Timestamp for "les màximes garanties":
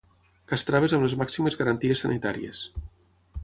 1.07-2.05